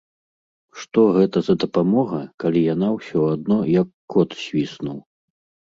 Што 0.83 1.03
гэта 1.17 1.43
за 1.49 1.55
дапамога, 1.65 2.23
калі 2.45 2.65
яна 2.73 2.87
ўсё 2.97 3.19
адно 3.35 3.59
як 3.79 3.87
кот 4.17 4.29
свіснуў. 4.43 4.99